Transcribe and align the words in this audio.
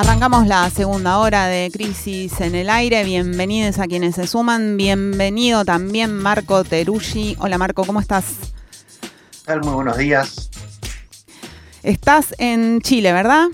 Arrancamos 0.00 0.46
la 0.46 0.70
segunda 0.70 1.18
hora 1.18 1.44
de 1.44 1.70
Crisis 1.70 2.40
en 2.40 2.54
el 2.54 2.70
Aire. 2.70 3.04
Bienvenidos 3.04 3.78
a 3.78 3.86
quienes 3.86 4.14
se 4.14 4.26
suman. 4.26 4.78
Bienvenido 4.78 5.66
también 5.66 6.16
Marco 6.16 6.64
Teruggi. 6.64 7.36
Hola 7.38 7.58
Marco, 7.58 7.84
¿cómo 7.84 8.00
estás? 8.00 8.24
Muy 9.62 9.74
buenos 9.74 9.98
días. 9.98 10.48
Estás 11.82 12.34
en 12.38 12.80
Chile, 12.80 13.12
¿verdad? 13.12 13.48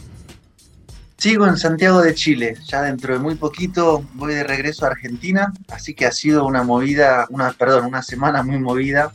Sigo 1.17 1.49
en 1.49 1.57
Santiago 1.57 2.01
de 2.01 2.15
Chile. 2.15 2.57
Ya 2.69 2.83
dentro 2.83 3.15
de 3.15 3.19
muy 3.19 3.35
poquito 3.35 4.05
voy 4.15 4.33
de 4.35 4.45
regreso 4.45 4.85
a 4.85 4.91
Argentina, 4.91 5.53
así 5.67 5.95
que 5.95 6.07
ha 6.07 6.13
sido 6.13 6.47
una 6.47 6.63
movida, 6.63 7.27
una, 7.31 7.51
perdón, 7.55 7.87
una 7.87 8.05
semana 8.05 8.45
muy 8.45 8.61
movida 8.61 9.13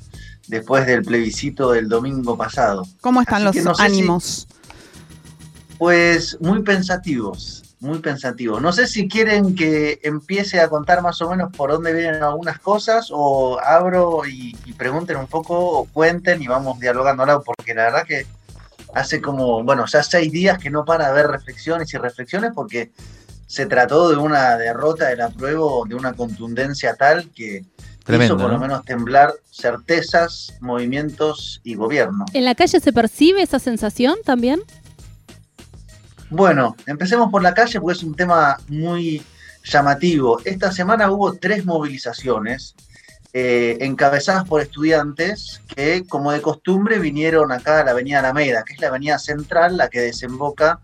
después 0.50 0.86
del 0.86 1.02
plebiscito 1.04 1.72
del 1.72 1.88
domingo 1.88 2.36
pasado. 2.36 2.86
¿Cómo 3.00 3.22
están 3.22 3.46
los 3.46 3.56
ánimos? 3.80 4.50
Pues 5.82 6.38
muy 6.40 6.62
pensativos, 6.62 7.64
muy 7.80 7.98
pensativos. 7.98 8.62
No 8.62 8.72
sé 8.72 8.86
si 8.86 9.08
quieren 9.08 9.56
que 9.56 10.00
empiece 10.04 10.60
a 10.60 10.70
contar 10.70 11.02
más 11.02 11.20
o 11.24 11.30
menos 11.32 11.52
por 11.52 11.72
dónde 11.72 11.92
vienen 11.92 12.22
algunas 12.22 12.60
cosas 12.60 13.08
o 13.12 13.60
abro 13.60 14.22
y, 14.28 14.54
pregunten 14.78 15.18
un 15.18 15.26
poco 15.26 15.58
o 15.58 15.86
cuenten 15.86 16.40
y 16.40 16.46
vamos 16.46 16.80
dialogando 16.80 17.24
ahora 17.24 17.40
porque 17.40 17.74
la 17.74 17.86
verdad 17.86 18.06
que 18.06 18.28
hace 18.94 19.22
como, 19.22 19.64
bueno, 19.64 19.88
ya 19.88 20.04
seis 20.04 20.32
días 20.32 20.60
que 20.60 20.70
no 20.70 20.86
para 20.86 21.08
de 21.08 21.16
ver 21.16 21.32
reflexiones 21.32 21.92
y 21.96 21.98
reflexiones 21.98 22.52
porque 22.54 22.92
se 23.48 23.66
trató 23.66 24.10
de 24.10 24.18
una 24.18 24.58
derrota 24.58 25.08
del 25.08 25.22
apruebo 25.22 25.86
de 25.90 25.96
una 25.96 26.14
contundencia 26.14 26.94
tal 26.94 27.32
que 27.32 27.66
hizo 28.08 28.38
por 28.38 28.52
lo 28.52 28.60
menos 28.60 28.86
temblar 28.86 29.34
certezas, 29.50 30.54
movimientos 30.60 31.60
y 31.64 31.74
gobierno. 31.74 32.26
¿En 32.34 32.46
la 32.46 32.54
calle 32.54 32.80
se 32.80 32.94
percibe 32.94 33.42
esa 33.42 33.58
sensación 33.58 34.18
también? 34.24 34.62
Bueno, 36.32 36.78
empecemos 36.86 37.30
por 37.30 37.44
la 37.44 37.54
calle 37.54 37.82
porque 37.82 37.98
es 37.98 38.04
un 38.04 38.16
tema 38.16 38.58
muy 38.70 39.22
llamativo. 39.66 40.40
Esta 40.46 40.72
semana 40.72 41.12
hubo 41.12 41.34
tres 41.34 41.66
movilizaciones 41.66 42.74
eh, 43.34 43.78
encabezadas 43.82 44.48
por 44.48 44.62
estudiantes 44.62 45.62
que, 45.76 46.06
como 46.08 46.32
de 46.32 46.42
costumbre, 46.42 47.00
vinieron 47.00 47.52
acá 47.52 47.82
a 47.82 47.84
la 47.84 47.92
Avenida 47.92 48.20
Alameda, 48.20 48.64
que 48.64 48.76
es 48.76 48.80
la 48.80 48.88
avenida 48.88 49.20
central, 49.20 49.76
la 49.76 49.90
que 49.90 50.00
desemboca 50.00 50.80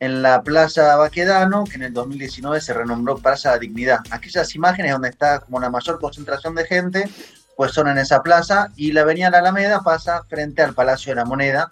en 0.00 0.20
la 0.20 0.42
Plaza 0.42 0.96
Baquedano, 0.96 1.62
que 1.62 1.76
en 1.76 1.84
el 1.84 1.92
2019 1.92 2.60
se 2.60 2.74
renombró 2.74 3.18
Plaza 3.18 3.52
de 3.52 3.60
Dignidad. 3.60 4.00
Aquellas 4.10 4.52
imágenes 4.56 4.90
donde 4.90 5.10
está 5.10 5.38
como 5.38 5.60
la 5.60 5.70
mayor 5.70 6.00
concentración 6.00 6.56
de 6.56 6.64
gente, 6.64 7.08
pues 7.56 7.70
son 7.70 7.86
en 7.86 7.98
esa 7.98 8.20
plaza, 8.20 8.72
y 8.74 8.90
la 8.90 9.02
Avenida 9.02 9.28
Alameda 9.28 9.80
pasa 9.80 10.24
frente 10.28 10.60
al 10.60 10.74
Palacio 10.74 11.12
de 11.12 11.20
la 11.20 11.24
Moneda, 11.24 11.70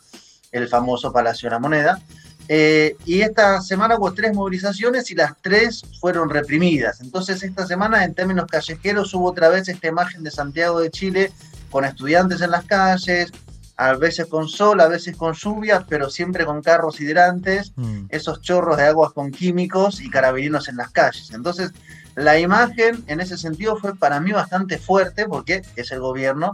el 0.52 0.68
famoso 0.68 1.12
Palacio 1.12 1.48
de 1.48 1.56
la 1.56 1.58
Moneda. 1.58 2.00
Eh, 2.48 2.96
y 3.04 3.22
esta 3.22 3.60
semana 3.60 3.96
hubo 3.96 4.12
tres 4.12 4.32
movilizaciones 4.34 5.10
y 5.10 5.14
las 5.14 5.32
tres 5.40 5.82
fueron 6.00 6.30
reprimidas. 6.30 7.00
Entonces 7.00 7.42
esta 7.42 7.66
semana 7.66 8.04
en 8.04 8.14
términos 8.14 8.46
callejeros 8.46 9.12
hubo 9.14 9.30
otra 9.30 9.48
vez 9.48 9.68
esta 9.68 9.88
imagen 9.88 10.22
de 10.22 10.30
Santiago 10.30 10.80
de 10.80 10.90
Chile 10.90 11.32
con 11.70 11.84
estudiantes 11.84 12.40
en 12.40 12.52
las 12.52 12.64
calles, 12.64 13.32
a 13.76 13.92
veces 13.94 14.26
con 14.26 14.48
sol, 14.48 14.80
a 14.80 14.88
veces 14.88 15.16
con 15.16 15.34
lluvia, 15.34 15.84
pero 15.88 16.08
siempre 16.08 16.46
con 16.46 16.62
carros 16.62 17.00
hidrantes, 17.00 17.72
mm. 17.76 18.06
esos 18.08 18.40
chorros 18.40 18.76
de 18.76 18.84
aguas 18.84 19.12
con 19.12 19.30
químicos 19.30 20.00
y 20.00 20.08
carabineros 20.08 20.68
en 20.68 20.76
las 20.76 20.90
calles. 20.90 21.32
Entonces 21.32 21.72
la 22.14 22.38
imagen 22.38 23.04
en 23.08 23.20
ese 23.20 23.36
sentido 23.36 23.76
fue 23.76 23.94
para 23.94 24.20
mí 24.20 24.32
bastante 24.32 24.78
fuerte 24.78 25.26
porque 25.26 25.62
es 25.74 25.90
el 25.90 26.00
gobierno 26.00 26.50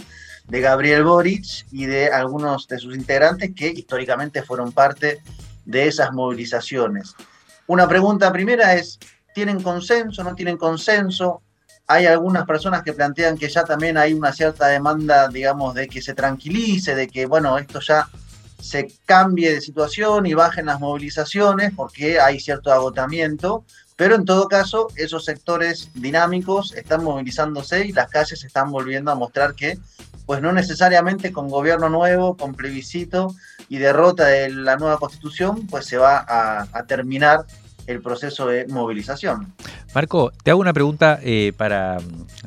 de 0.48 0.60
Gabriel 0.60 1.04
Boric 1.04 1.66
y 1.70 1.86
de 1.86 2.08
algunos 2.08 2.66
de 2.66 2.78
sus 2.78 2.96
integrantes 2.96 3.52
que 3.54 3.68
históricamente 3.68 4.42
fueron 4.42 4.72
parte 4.72 5.06
de 5.06 5.22
esas 5.72 6.12
movilizaciones. 6.12 7.14
Una 7.66 7.88
pregunta 7.88 8.32
primera 8.32 8.74
es, 8.74 8.98
¿tienen 9.34 9.62
consenso? 9.62 10.22
¿No 10.24 10.34
tienen 10.34 10.56
consenso? 10.56 11.42
Hay 11.86 12.06
algunas 12.06 12.46
personas 12.46 12.82
que 12.82 12.92
plantean 12.92 13.36
que 13.36 13.48
ya 13.48 13.64
también 13.64 13.98
hay 13.98 14.14
una 14.14 14.32
cierta 14.32 14.66
demanda, 14.68 15.28
digamos, 15.28 15.74
de 15.74 15.88
que 15.88 16.00
se 16.00 16.14
tranquilice, 16.14 16.94
de 16.94 17.08
que, 17.08 17.26
bueno, 17.26 17.58
esto 17.58 17.80
ya 17.80 18.08
se 18.60 18.92
cambie 19.06 19.52
de 19.52 19.60
situación 19.60 20.24
y 20.24 20.34
bajen 20.34 20.66
las 20.66 20.78
movilizaciones 20.78 21.72
porque 21.74 22.20
hay 22.20 22.38
cierto 22.38 22.72
agotamiento, 22.72 23.64
pero 23.96 24.14
en 24.14 24.24
todo 24.24 24.46
caso 24.48 24.88
esos 24.94 25.24
sectores 25.24 25.90
dinámicos 25.94 26.72
están 26.74 27.02
movilizándose 27.02 27.86
y 27.86 27.92
las 27.92 28.08
calles 28.08 28.44
están 28.44 28.70
volviendo 28.70 29.10
a 29.10 29.16
mostrar 29.16 29.54
que 29.54 29.78
pues 30.26 30.40
no 30.40 30.52
necesariamente 30.52 31.32
con 31.32 31.48
gobierno 31.48 31.88
nuevo, 31.88 32.36
con 32.36 32.54
plebiscito 32.54 33.34
y 33.68 33.78
derrota 33.78 34.26
de 34.26 34.50
la 34.50 34.76
nueva 34.76 34.98
constitución, 34.98 35.66
pues 35.66 35.86
se 35.86 35.96
va 35.96 36.24
a, 36.26 36.84
terminar 36.86 37.44
el 37.86 38.00
proceso 38.00 38.46
de 38.46 38.66
movilización. 38.68 39.52
Marco, 39.94 40.32
te 40.42 40.50
hago 40.50 40.60
una 40.60 40.72
pregunta 40.72 41.18
eh, 41.22 41.52
para 41.56 41.98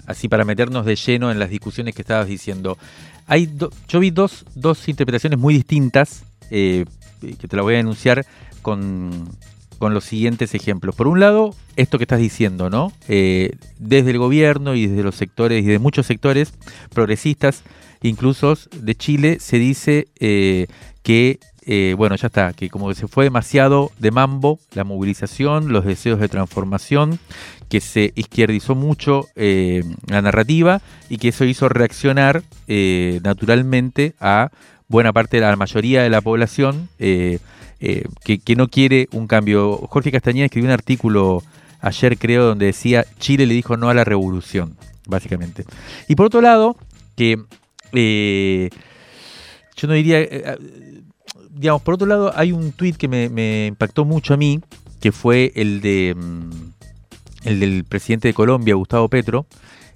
así 0.08 0.30
para 0.30 0.46
meternos 0.46 0.86
de 0.86 0.96
lleno 0.96 1.32
en 1.32 1.40
las 1.40 1.50
discusiones 1.50 1.94
que 1.94 2.02
estabas 2.02 2.28
diciendo. 2.28 2.78
Hay 3.28 3.50
yo 3.88 4.00
vi 4.00 4.12
dos, 4.12 4.46
dos 4.56 4.88
interpretaciones 4.88 5.40
muy 5.40 5.54
distintas 5.56 6.24
eh, 6.52 6.86
que 7.20 7.48
te 7.48 7.56
la 7.56 7.64
voy 7.64 7.74
a 7.74 7.78
denunciar 7.78 8.26
con, 8.62 9.30
con 9.78 9.94
los 9.94 10.04
siguientes 10.04 10.54
ejemplos. 10.54 10.96
Por 10.96 11.08
un 11.08 11.20
lado, 11.20 11.56
esto 11.76 11.98
que 11.98 12.04
estás 12.04 12.20
diciendo, 12.20 12.70
¿no? 12.70 12.92
Eh, 13.08 13.52
desde 13.80 14.12
el 14.12 14.18
gobierno 14.18 14.76
y 14.76 14.88
desde 14.88 15.04
los 15.04 15.16
sectores 15.16 15.64
y 15.64 15.68
de 15.68 15.80
muchos 15.80 16.06
sectores 16.06 16.54
progresistas, 16.94 17.64
incluso 18.02 18.58
de 18.76 18.96
Chile, 18.96 19.38
se 19.40 19.60
dice 19.60 20.08
eh, 20.20 20.68
que, 21.04 21.40
eh, 21.66 21.96
bueno, 21.98 22.16
ya 22.16 22.28
está, 22.28 22.54
que 22.54 22.70
como 22.70 22.90
que 22.90 22.96
se 22.96 23.08
fue 23.08 23.26
demasiado 23.26 23.92
de 24.00 24.12
mambo 24.12 24.60
la 24.74 24.84
movilización, 24.84 25.72
los 25.72 25.86
deseos 25.86 26.20
de 26.20 26.30
transformación, 26.30 27.20
que 27.70 27.82
se 27.82 28.14
izquierdizó 28.16 28.76
mucho 28.76 29.26
la 29.36 30.22
narrativa 30.22 30.82
y 31.10 31.18
que 31.18 31.30
eso 31.30 31.46
hizo 31.46 31.68
reaccionar 31.68 32.44
naturalmente 32.68 34.14
a 34.20 34.52
buena 34.88 35.12
parte 35.12 35.38
de 35.38 35.42
la 35.42 35.56
mayoría 35.56 36.04
de 36.04 36.12
la 36.12 36.22
población 36.22 36.90
eh, 37.80 38.06
que, 38.24 38.56
no 38.56 38.68
quiere 38.68 39.08
un 39.12 39.28
cambio. 39.28 39.78
Jorge 39.90 40.12
Castañeda 40.12 40.46
escribió 40.46 40.70
un 40.70 40.74
artículo 40.74 41.44
ayer, 41.82 42.18
creo, 42.18 42.46
donde 42.46 42.68
decía 42.68 43.06
Chile 43.20 43.46
le 43.46 43.54
dijo 43.54 43.76
no 43.78 43.90
a 43.90 43.94
la 43.94 44.04
revolución, 44.04 44.78
básicamente. 45.08 45.66
Y 46.08 46.16
por 46.16 46.28
otro 46.28 46.42
lado, 46.42 46.78
que 47.16 47.38
eh, 47.92 48.70
yo 49.76 49.88
no 49.88 49.94
diría, 49.94 50.22
eh, 50.22 50.58
digamos, 51.52 51.82
por 51.82 51.96
otro 51.96 52.08
lado, 52.08 52.32
hay 52.36 52.52
un 52.52 52.72
tuit 52.72 52.96
que 52.96 53.08
me, 53.08 53.68
impactó 53.68 54.06
mucho 54.06 54.34
a 54.34 54.38
mí, 54.38 54.62
que 55.02 55.12
fue 55.12 55.52
el 55.56 55.82
de 55.82 56.16
mm, 56.16 56.50
el 57.44 57.60
del 57.60 57.84
presidente 57.84 58.30
de 58.30 58.34
Colombia, 58.34 58.74
Gustavo 58.74 59.08
Petro, 59.10 59.46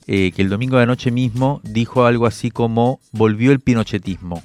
que 0.05 0.33
el 0.37 0.49
domingo 0.49 0.75
de 0.77 0.83
la 0.83 0.85
noche 0.87 1.11
mismo 1.11 1.61
dijo 1.63 2.05
algo 2.05 2.25
así 2.25 2.49
como 2.49 2.99
volvió 3.11 3.51
el 3.51 3.59
pinochetismo. 3.59 4.43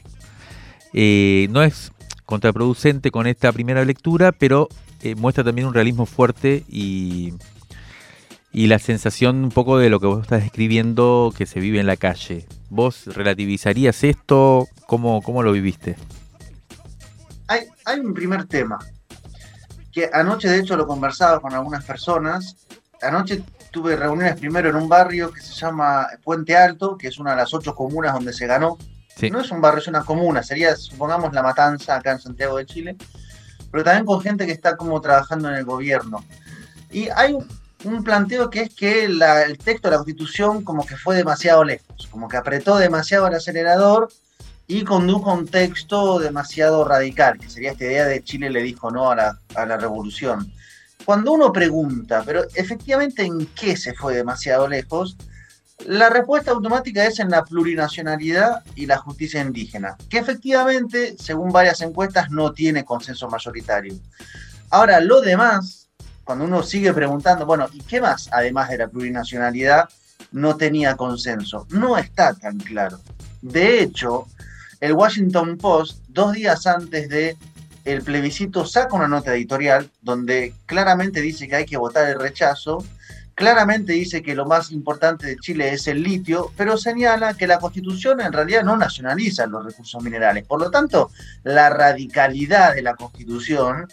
no 0.92 1.62
es 1.62 1.93
contraproducente 2.24 3.10
con 3.10 3.26
esta 3.26 3.52
primera 3.52 3.84
lectura, 3.84 4.32
pero 4.32 4.68
eh, 5.02 5.14
muestra 5.14 5.44
también 5.44 5.68
un 5.68 5.74
realismo 5.74 6.06
fuerte 6.06 6.64
y, 6.68 7.34
y 8.52 8.66
la 8.66 8.78
sensación 8.78 9.44
un 9.44 9.50
poco 9.50 9.78
de 9.78 9.90
lo 9.90 10.00
que 10.00 10.06
vos 10.06 10.22
estás 10.22 10.42
describiendo 10.42 11.32
que 11.36 11.46
se 11.46 11.60
vive 11.60 11.80
en 11.80 11.86
la 11.86 11.96
calle. 11.96 12.46
¿Vos 12.70 13.06
relativizarías 13.06 14.04
esto? 14.04 14.66
¿Cómo, 14.86 15.22
cómo 15.22 15.42
lo 15.42 15.52
viviste? 15.52 15.96
Hay, 17.48 17.60
hay 17.84 18.00
un 18.00 18.14
primer 18.14 18.46
tema, 18.46 18.78
que 19.92 20.08
anoche 20.12 20.48
de 20.48 20.60
hecho 20.60 20.76
lo 20.76 20.86
conversaba 20.86 21.40
con 21.40 21.52
algunas 21.52 21.84
personas. 21.84 22.56
Anoche 23.02 23.42
tuve 23.70 23.96
reuniones 23.96 24.36
primero 24.38 24.70
en 24.70 24.76
un 24.76 24.88
barrio 24.88 25.30
que 25.30 25.40
se 25.40 25.52
llama 25.52 26.06
Puente 26.22 26.56
Alto, 26.56 26.96
que 26.96 27.08
es 27.08 27.18
una 27.18 27.32
de 27.32 27.36
las 27.36 27.52
ocho 27.52 27.74
comunas 27.74 28.14
donde 28.14 28.32
se 28.32 28.46
ganó 28.46 28.78
no 29.30 29.40
es 29.40 29.50
un 29.50 29.60
barrio, 29.60 29.80
es 29.80 29.88
una 29.88 30.04
comuna, 30.04 30.42
sería, 30.42 30.76
supongamos, 30.76 31.32
La 31.32 31.42
Matanza 31.42 31.96
acá 31.96 32.12
en 32.12 32.20
Santiago 32.20 32.56
de 32.58 32.66
Chile, 32.66 32.96
pero 33.70 33.84
también 33.84 34.04
con 34.04 34.20
gente 34.20 34.46
que 34.46 34.52
está 34.52 34.76
como 34.76 35.00
trabajando 35.00 35.48
en 35.48 35.56
el 35.56 35.64
gobierno. 35.64 36.24
Y 36.90 37.08
hay 37.08 37.36
un 37.84 38.04
planteo 38.04 38.50
que 38.50 38.62
es 38.62 38.74
que 38.74 39.04
el 39.04 39.18
texto 39.62 39.88
de 39.88 39.92
la 39.92 39.98
Constitución 39.98 40.64
como 40.64 40.86
que 40.86 40.96
fue 40.96 41.16
demasiado 41.16 41.64
lejos, 41.64 42.06
como 42.10 42.28
que 42.28 42.36
apretó 42.36 42.76
demasiado 42.76 43.26
el 43.26 43.34
acelerador 43.34 44.08
y 44.66 44.84
condujo 44.84 45.30
a 45.30 45.34
un 45.34 45.46
texto 45.46 46.18
demasiado 46.18 46.84
radical, 46.84 47.38
que 47.38 47.50
sería 47.50 47.72
esta 47.72 47.84
idea 47.84 48.06
de 48.06 48.22
Chile 48.22 48.48
le 48.50 48.62
dijo 48.62 48.90
no 48.90 49.10
a 49.10 49.16
la, 49.16 49.38
a 49.54 49.66
la 49.66 49.76
revolución. 49.76 50.52
Cuando 51.04 51.32
uno 51.32 51.52
pregunta, 51.52 52.22
pero 52.24 52.44
efectivamente 52.54 53.24
en 53.24 53.46
qué 53.48 53.76
se 53.76 53.92
fue 53.92 54.14
demasiado 54.14 54.66
lejos, 54.66 55.18
la 55.86 56.08
respuesta 56.08 56.52
automática 56.52 57.04
es 57.04 57.18
en 57.18 57.30
la 57.30 57.44
plurinacionalidad 57.44 58.62
y 58.74 58.86
la 58.86 58.98
justicia 58.98 59.42
indígena, 59.42 59.96
que 60.08 60.18
efectivamente, 60.18 61.16
según 61.18 61.52
varias 61.52 61.80
encuestas, 61.82 62.30
no 62.30 62.52
tiene 62.52 62.84
consenso 62.84 63.28
mayoritario. 63.28 63.94
Ahora, 64.70 65.00
lo 65.00 65.20
demás, 65.20 65.88
cuando 66.22 66.44
uno 66.44 66.62
sigue 66.62 66.92
preguntando, 66.92 67.44
bueno, 67.44 67.68
¿y 67.72 67.80
qué 67.80 68.00
más, 68.00 68.28
además 68.32 68.70
de 68.70 68.78
la 68.78 68.88
plurinacionalidad, 68.88 69.88
no 70.32 70.56
tenía 70.56 70.96
consenso? 70.96 71.66
No 71.70 71.98
está 71.98 72.34
tan 72.34 72.58
claro. 72.58 73.00
De 73.42 73.82
hecho, 73.82 74.26
el 74.80 74.94
Washington 74.94 75.58
Post, 75.58 76.00
dos 76.08 76.32
días 76.32 76.66
antes 76.66 77.08
de 77.08 77.36
el 77.84 78.02
plebiscito, 78.02 78.64
saca 78.64 78.96
una 78.96 79.08
nota 79.08 79.34
editorial 79.34 79.90
donde 80.00 80.54
claramente 80.64 81.20
dice 81.20 81.46
que 81.46 81.56
hay 81.56 81.66
que 81.66 81.76
votar 81.76 82.08
el 82.08 82.18
rechazo 82.18 82.82
claramente 83.34 83.92
dice 83.92 84.22
que 84.22 84.34
lo 84.34 84.46
más 84.46 84.70
importante 84.70 85.26
de 85.26 85.36
Chile 85.36 85.72
es 85.72 85.86
el 85.88 86.02
litio, 86.02 86.52
pero 86.56 86.76
señala 86.76 87.34
que 87.34 87.46
la 87.46 87.58
constitución 87.58 88.20
en 88.20 88.32
realidad 88.32 88.62
no 88.62 88.76
nacionaliza 88.76 89.46
los 89.46 89.64
recursos 89.64 90.02
minerales. 90.02 90.44
Por 90.46 90.60
lo 90.60 90.70
tanto, 90.70 91.10
la 91.42 91.70
radicalidad 91.70 92.74
de 92.74 92.82
la 92.82 92.94
constitución 92.94 93.88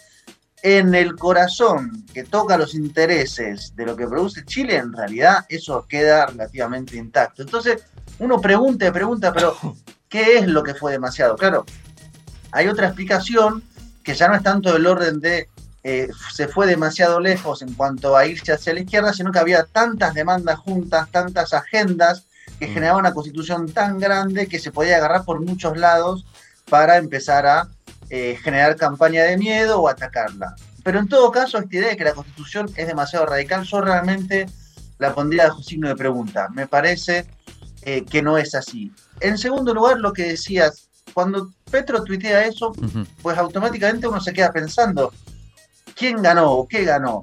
en 0.62 0.94
el 0.94 1.16
corazón 1.16 2.04
que 2.14 2.22
toca 2.22 2.56
los 2.56 2.74
intereses 2.74 3.74
de 3.74 3.84
lo 3.84 3.96
que 3.96 4.06
produce 4.06 4.44
Chile, 4.44 4.76
en 4.76 4.92
realidad 4.92 5.44
eso 5.48 5.86
queda 5.88 6.26
relativamente 6.26 6.96
intacto. 6.96 7.42
Entonces, 7.42 7.82
uno 8.20 8.40
pregunta 8.40 8.86
y 8.86 8.90
pregunta, 8.92 9.32
pero 9.32 9.56
¿qué 10.08 10.38
es 10.38 10.46
lo 10.46 10.62
que 10.62 10.74
fue 10.74 10.92
demasiado? 10.92 11.36
Claro, 11.36 11.66
hay 12.52 12.68
otra 12.68 12.86
explicación 12.86 13.64
que 14.04 14.14
ya 14.14 14.28
no 14.28 14.36
es 14.36 14.42
tanto 14.42 14.72
del 14.72 14.86
orden 14.86 15.20
de 15.20 15.48
eh, 15.84 16.08
se 16.32 16.48
fue 16.48 16.66
demasiado 16.66 17.18
lejos 17.18 17.62
en 17.62 17.74
cuanto 17.74 18.16
a 18.16 18.26
irse 18.26 18.52
hacia 18.52 18.74
la 18.74 18.80
izquierda, 18.80 19.12
sino 19.12 19.32
que 19.32 19.40
había 19.40 19.64
tantas 19.64 20.14
demandas 20.14 20.58
juntas, 20.58 21.10
tantas 21.10 21.52
agendas, 21.52 22.26
que 22.58 22.68
mm. 22.68 22.74
generaba 22.74 22.98
una 22.98 23.12
constitución 23.12 23.70
tan 23.72 23.98
grande 23.98 24.46
que 24.46 24.60
se 24.60 24.70
podía 24.70 24.96
agarrar 24.96 25.24
por 25.24 25.40
muchos 25.40 25.76
lados 25.76 26.24
para 26.68 26.96
empezar 26.96 27.46
a 27.46 27.68
eh, 28.10 28.38
generar 28.42 28.76
campaña 28.76 29.24
de 29.24 29.36
miedo 29.36 29.80
o 29.80 29.88
atacarla. 29.88 30.54
Pero 30.84 30.98
en 30.98 31.08
todo 31.08 31.30
caso, 31.30 31.58
esta 31.58 31.76
idea 31.76 31.90
de 31.90 31.96
que 31.96 32.04
la 32.04 32.14
constitución 32.14 32.70
es 32.76 32.86
demasiado 32.86 33.26
radical, 33.26 33.64
yo 33.64 33.80
realmente 33.80 34.46
la 34.98 35.14
pondría 35.14 35.48
bajo 35.48 35.62
signo 35.62 35.88
de 35.88 35.96
pregunta. 35.96 36.48
Me 36.50 36.66
parece 36.66 37.26
eh, 37.82 38.04
que 38.04 38.22
no 38.22 38.38
es 38.38 38.54
así. 38.54 38.92
En 39.20 39.38
segundo 39.38 39.74
lugar, 39.74 39.98
lo 39.98 40.12
que 40.12 40.24
decías, 40.24 40.88
cuando 41.14 41.52
Petro 41.70 42.02
tuitea 42.04 42.46
eso, 42.46 42.72
pues 43.22 43.38
automáticamente 43.38 44.06
uno 44.06 44.20
se 44.20 44.32
queda 44.32 44.52
pensando, 44.52 45.12
quién 45.96 46.22
ganó 46.22 46.50
o 46.52 46.68
qué 46.68 46.84
ganó. 46.84 47.22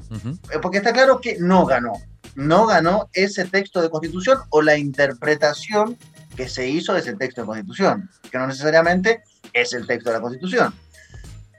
Eh, 0.51 0.59
porque 0.61 0.77
está 0.77 0.93
claro 0.93 1.19
que 1.19 1.37
no 1.39 1.65
ganó. 1.65 1.93
No 2.35 2.65
ganó 2.65 3.09
ese 3.13 3.45
texto 3.45 3.81
de 3.81 3.89
constitución 3.89 4.39
o 4.49 4.61
la 4.61 4.77
interpretación 4.77 5.97
que 6.35 6.47
se 6.47 6.67
hizo 6.67 6.93
de 6.93 6.99
ese 6.99 7.15
texto 7.15 7.41
de 7.41 7.47
constitución, 7.47 8.09
que 8.31 8.37
no 8.37 8.47
necesariamente 8.47 9.23
es 9.51 9.73
el 9.73 9.85
texto 9.85 10.09
de 10.09 10.15
la 10.15 10.21
constitución. 10.21 10.73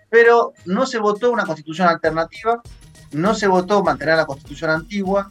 Pero 0.09 0.55
no 0.65 0.87
se 0.87 0.99
votó 0.99 1.31
una 1.31 1.45
constitución 1.45 1.89
alternativa, 1.89 2.63
no 3.13 3.35
se 3.35 3.47
votó 3.47 3.83
mantener 3.83 4.17
la 4.17 4.27
constitución 4.27 4.71
antigua, 4.71 5.31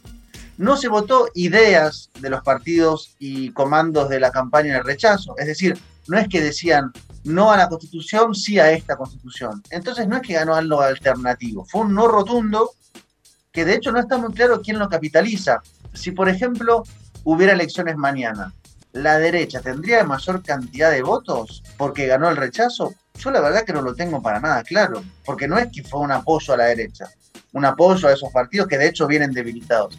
no 0.60 0.76
se 0.76 0.88
votó 0.88 1.28
ideas 1.32 2.10
de 2.20 2.28
los 2.28 2.42
partidos 2.42 3.16
y 3.18 3.50
comandos 3.52 4.10
de 4.10 4.20
la 4.20 4.30
campaña 4.30 4.74
de 4.74 4.82
rechazo. 4.82 5.34
Es 5.38 5.46
decir, 5.46 5.78
no 6.06 6.18
es 6.18 6.28
que 6.28 6.42
decían 6.42 6.92
no 7.24 7.50
a 7.50 7.56
la 7.56 7.66
constitución, 7.66 8.34
sí 8.34 8.58
a 8.58 8.70
esta 8.70 8.94
constitución. 8.94 9.62
Entonces 9.70 10.06
no 10.06 10.16
es 10.16 10.22
que 10.22 10.34
ganó 10.34 10.54
algo 10.54 10.82
alternativo, 10.82 11.64
fue 11.64 11.80
un 11.80 11.94
no 11.94 12.08
rotundo 12.08 12.72
que 13.52 13.64
de 13.64 13.74
hecho 13.74 13.90
no 13.90 14.00
está 14.00 14.18
muy 14.18 14.34
claro 14.34 14.60
quién 14.60 14.78
lo 14.78 14.90
capitaliza. 14.90 15.62
Si 15.94 16.10
por 16.10 16.28
ejemplo 16.28 16.82
hubiera 17.24 17.54
elecciones 17.54 17.96
mañana, 17.96 18.52
¿la 18.92 19.18
derecha 19.18 19.62
tendría 19.62 20.04
mayor 20.04 20.42
cantidad 20.42 20.90
de 20.90 21.00
votos 21.00 21.62
porque 21.78 22.06
ganó 22.06 22.28
el 22.28 22.36
rechazo? 22.36 22.92
Yo 23.14 23.30
la 23.30 23.40
verdad 23.40 23.64
que 23.64 23.72
no 23.72 23.80
lo 23.80 23.94
tengo 23.94 24.20
para 24.20 24.40
nada 24.40 24.62
claro, 24.62 25.02
porque 25.24 25.48
no 25.48 25.56
es 25.56 25.68
que 25.72 25.82
fue 25.82 26.00
un 26.00 26.12
apoyo 26.12 26.52
a 26.52 26.58
la 26.58 26.64
derecha, 26.64 27.08
un 27.54 27.64
apoyo 27.64 28.08
a 28.08 28.12
esos 28.12 28.30
partidos 28.30 28.68
que 28.68 28.76
de 28.76 28.88
hecho 28.88 29.06
vienen 29.06 29.32
debilitados. 29.32 29.98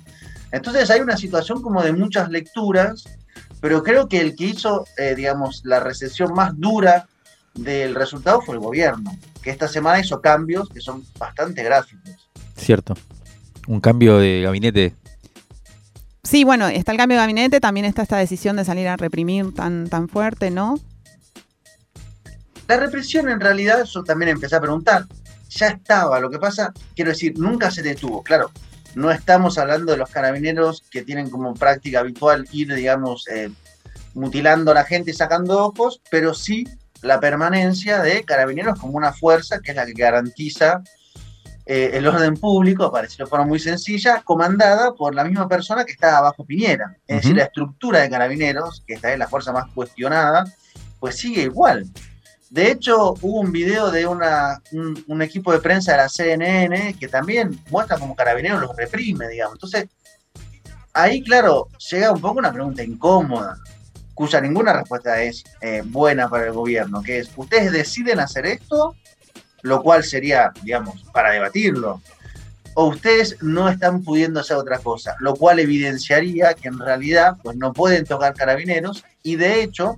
Entonces 0.51 0.89
hay 0.89 0.99
una 0.99 1.17
situación 1.17 1.61
como 1.61 1.81
de 1.81 1.93
muchas 1.93 2.29
lecturas, 2.29 3.05
pero 3.61 3.83
creo 3.83 4.07
que 4.07 4.19
el 4.19 4.35
que 4.35 4.45
hizo, 4.45 4.85
eh, 4.97 5.15
digamos, 5.15 5.61
la 5.63 5.79
recesión 5.79 6.33
más 6.33 6.51
dura 6.59 7.07
del 7.53 7.95
resultado 7.95 8.41
fue 8.41 8.55
el 8.55 8.61
gobierno, 8.61 9.11
que 9.41 9.51
esta 9.51 9.67
semana 9.67 9.99
hizo 9.99 10.21
cambios 10.21 10.69
que 10.69 10.81
son 10.81 11.03
bastante 11.17 11.63
gráficos. 11.63 12.29
Cierto. 12.55 12.95
Un 13.67 13.79
cambio 13.79 14.17
de 14.17 14.41
gabinete. 14.41 14.95
Sí, 16.23 16.43
bueno, 16.43 16.67
está 16.67 16.91
el 16.91 16.97
cambio 16.97 17.17
de 17.17 17.23
gabinete, 17.23 17.59
también 17.59 17.85
está 17.85 18.03
esta 18.03 18.17
decisión 18.17 18.55
de 18.55 18.65
salir 18.65 18.87
a 18.87 18.97
reprimir 18.97 19.53
tan, 19.53 19.89
tan 19.89 20.07
fuerte, 20.07 20.51
¿no? 20.51 20.79
La 22.67 22.77
represión 22.77 23.27
en 23.27 23.39
realidad, 23.39 23.83
yo 23.83 24.03
también 24.03 24.29
empecé 24.29 24.55
a 24.55 24.61
preguntar, 24.61 25.05
ya 25.49 25.67
estaba, 25.67 26.19
lo 26.19 26.29
que 26.29 26.39
pasa, 26.39 26.73
quiero 26.95 27.11
decir, 27.11 27.37
nunca 27.37 27.69
se 27.69 27.81
detuvo, 27.81 28.23
claro, 28.23 28.51
no 28.95 29.11
estamos 29.11 29.57
hablando 29.57 29.91
de 29.91 29.97
los 29.97 30.09
carabineros 30.09 30.83
que 30.89 31.03
tienen 31.03 31.29
como 31.29 31.53
práctica 31.53 31.99
habitual 31.99 32.47
ir, 32.51 32.73
digamos, 32.73 33.27
eh, 33.27 33.49
mutilando 34.13 34.71
a 34.71 34.75
la 34.75 34.83
gente 34.83 35.11
y 35.11 35.13
sacando 35.13 35.65
ojos, 35.65 36.01
pero 36.09 36.33
sí 36.33 36.67
la 37.01 37.19
permanencia 37.19 38.01
de 38.01 38.23
carabineros 38.23 38.79
como 38.79 38.97
una 38.97 39.13
fuerza 39.13 39.59
que 39.59 39.71
es 39.71 39.77
la 39.77 39.85
que 39.85 39.93
garantiza 39.93 40.83
eh, 41.65 41.91
el 41.93 42.07
orden 42.07 42.35
público, 42.35 42.91
para 42.91 43.03
decirlo 43.03 43.25
de 43.25 43.29
forma 43.29 43.45
muy 43.45 43.59
sencilla, 43.59 44.21
comandada 44.23 44.93
por 44.93 45.15
la 45.15 45.23
misma 45.23 45.47
persona 45.47 45.85
que 45.85 45.91
está 45.91 46.17
abajo 46.17 46.43
Piñera. 46.43 46.97
Es 47.07 47.17
decir, 47.17 47.35
la 47.35 47.43
estructura 47.43 47.99
de 47.99 48.09
carabineros, 48.09 48.83
que 48.85 48.95
esta 48.95 49.13
es 49.13 49.19
la 49.19 49.27
fuerza 49.27 49.51
más 49.51 49.69
cuestionada, 49.73 50.43
pues 50.99 51.17
sigue 51.17 51.43
igual. 51.43 51.85
De 52.51 52.69
hecho, 52.69 53.13
hubo 53.21 53.39
un 53.39 53.53
video 53.53 53.89
de 53.91 54.05
una, 54.05 54.61
un, 54.73 55.21
equipo 55.21 55.53
de 55.53 55.61
prensa 55.61 55.93
de 55.93 55.97
la 55.99 56.09
CNN 56.09 56.95
que 56.99 57.07
también 57.07 57.57
muestra 57.69 57.97
como 57.97 58.13
carabineros 58.13 58.59
los 58.59 58.75
reprime, 58.75 59.29
digamos. 59.29 59.55
Entonces, 59.55 59.87
ahí, 60.91 61.23
claro, 61.23 61.69
llega 61.89 62.11
un 62.11 62.19
poco 62.19 62.39
una 62.39 62.51
pregunta 62.51 62.83
incómoda 62.83 63.57
cuya 64.13 64.41
ninguna 64.41 64.73
respuesta 64.73 65.21
es 65.21 65.45
eh, 65.61 65.81
buena 65.85 66.27
para 66.27 66.47
el 66.47 66.51
gobierno, 66.51 67.01
que 67.01 67.19
es, 67.19 67.31
ustedes 67.37 67.71
deciden 67.71 68.19
hacer 68.19 68.45
esto, 68.45 68.97
lo 69.61 69.81
cual 69.81 70.03
sería, 70.03 70.51
digamos, 70.61 71.05
para 71.13 71.31
debatirlo, 71.31 72.01
o 72.73 72.87
ustedes 72.87 73.41
no 73.41 73.69
están 73.69 74.03
pudiendo 74.03 74.41
hacer 74.41 74.57
otra 74.57 74.79
cosa, 74.79 75.15
lo 75.19 75.35
cual 75.35 75.59
evidenciaría 75.59 76.53
que 76.53 76.67
en 76.67 76.79
realidad 76.79 77.37
pues, 77.41 77.55
no 77.55 77.71
pueden 77.71 78.05
tocar 78.05 78.33
carabineros 78.33 79.05
y 79.23 79.37
de 79.37 79.63
hecho 79.63 79.97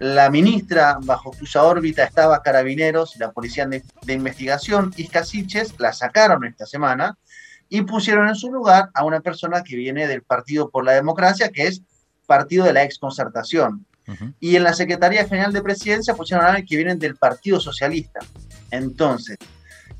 la 0.00 0.30
ministra 0.30 0.98
bajo 1.02 1.32
cuya 1.32 1.62
órbita 1.64 2.04
estaba 2.04 2.42
carabineros 2.42 3.16
y 3.16 3.18
la 3.18 3.32
policía 3.32 3.66
de, 3.66 3.82
de 4.02 4.12
investigación, 4.12 4.92
Isca 4.96 5.22
la 5.78 5.92
sacaron 5.92 6.44
esta 6.44 6.66
semana 6.66 7.16
y 7.68 7.82
pusieron 7.82 8.28
en 8.28 8.34
su 8.34 8.50
lugar 8.52 8.90
a 8.94 9.04
una 9.04 9.20
persona 9.20 9.62
que 9.62 9.76
viene 9.76 10.06
del 10.06 10.22
Partido 10.22 10.70
por 10.70 10.84
la 10.84 10.92
Democracia, 10.92 11.50
que 11.50 11.66
es 11.66 11.82
partido 12.26 12.64
de 12.64 12.72
la 12.72 12.82
exconcertación. 12.82 13.84
Y 14.40 14.56
en 14.56 14.64
la 14.64 14.72
Secretaría 14.72 15.28
General 15.28 15.52
de 15.52 15.60
Presidencia 15.60 16.14
pusieron 16.14 16.46
a 16.46 16.48
alguien 16.48 16.66
que 16.66 16.76
vienen 16.76 16.98
del 16.98 17.16
Partido 17.16 17.60
Socialista. 17.60 18.20
Entonces, 18.70 19.36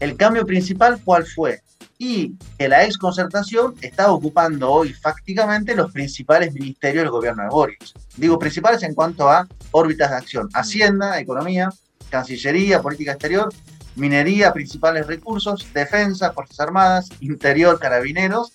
el 0.01 0.17
cambio 0.17 0.47
principal, 0.47 0.99
¿cuál 1.05 1.27
fue? 1.27 1.61
Y 1.99 2.37
que 2.57 2.69
la 2.69 2.85
exconcertación 2.85 3.75
está 3.81 4.13
ocupando 4.13 4.71
hoy 4.71 4.93
fácticamente 4.93 5.75
los 5.75 5.93
principales 5.93 6.55
ministerios 6.55 7.03
del 7.03 7.11
gobierno 7.11 7.43
de 7.43 7.49
Boris. 7.49 7.93
Digo 8.17 8.39
principales 8.39 8.83
en 8.85 8.95
cuanto 8.95 9.29
a 9.29 9.49
órbitas 9.73 10.11
de 10.11 10.17
acción. 10.17 10.49
Hacienda, 10.55 11.19
economía, 11.19 11.71
Cancillería, 12.11 12.81
política 12.81 13.13
exterior, 13.13 13.53
minería, 13.97 14.53
principales 14.53 15.07
recursos, 15.07 15.67
defensa, 15.75 16.33
Fuerzas 16.33 16.61
Armadas, 16.61 17.09
interior, 17.21 17.79
carabineros, 17.79 18.53